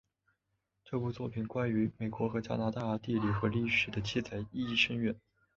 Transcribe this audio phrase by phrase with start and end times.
[0.83, 5.15] 这部作品关于美国和加拿大的地理和历史的记载意义深远。